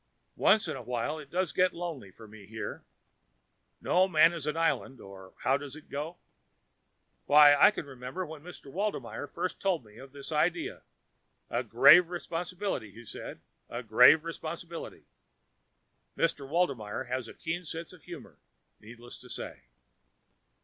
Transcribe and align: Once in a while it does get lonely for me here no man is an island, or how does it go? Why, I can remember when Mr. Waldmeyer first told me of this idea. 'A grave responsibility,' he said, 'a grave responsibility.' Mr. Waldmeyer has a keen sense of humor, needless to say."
Once 0.39 0.67
in 0.67 0.75
a 0.75 0.81
while 0.81 1.19
it 1.19 1.29
does 1.29 1.51
get 1.51 1.75
lonely 1.75 2.09
for 2.09 2.27
me 2.27 2.47
here 2.47 2.83
no 3.79 4.07
man 4.07 4.33
is 4.33 4.47
an 4.47 4.57
island, 4.57 4.99
or 4.99 5.35
how 5.43 5.57
does 5.57 5.75
it 5.75 5.91
go? 5.91 6.17
Why, 7.27 7.53
I 7.55 7.69
can 7.69 7.85
remember 7.85 8.25
when 8.25 8.41
Mr. 8.41 8.71
Waldmeyer 8.73 9.27
first 9.27 9.59
told 9.59 9.85
me 9.85 9.97
of 9.99 10.11
this 10.11 10.31
idea. 10.31 10.81
'A 11.51 11.65
grave 11.65 12.09
responsibility,' 12.09 12.89
he 12.89 13.05
said, 13.05 13.41
'a 13.69 13.83
grave 13.83 14.23
responsibility.' 14.23 15.05
Mr. 16.17 16.49
Waldmeyer 16.49 17.03
has 17.03 17.27
a 17.27 17.35
keen 17.35 17.63
sense 17.63 17.93
of 17.93 18.05
humor, 18.05 18.39
needless 18.79 19.19
to 19.21 19.29
say." 19.29 19.65